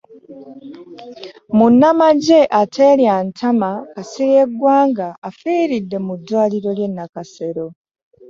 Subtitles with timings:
[1.57, 7.65] Munnamagye ateerya ntama Kasirye Ggwanga afiiridde mu ddwaliro ly'e Nakasero